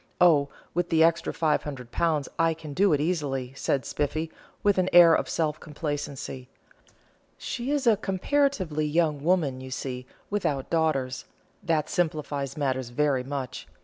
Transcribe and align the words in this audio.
Oh, 0.19 0.49
with 0.73 0.89
the 0.89 1.03
extra 1.03 1.31
£500 1.31 2.27
I 2.39 2.55
can 2.55 2.73
do 2.73 2.91
it 2.91 2.99
easily," 2.99 3.53
said 3.55 3.85
Spiffy, 3.85 4.31
with 4.63 4.79
an 4.79 4.89
air 4.91 5.13
of 5.13 5.29
self 5.29 5.59
complacency. 5.59 6.49
"She 7.37 7.69
is 7.69 7.85
a 7.85 7.97
comparatively 7.97 8.87
young 8.87 9.23
woman, 9.23 9.61
you 9.61 9.69
see, 9.69 10.07
without 10.31 10.71
daughters; 10.71 11.25
that 11.61 11.87
simplifies 11.87 12.57
matters 12.57 12.89
very 12.89 13.23
much. 13.23 13.67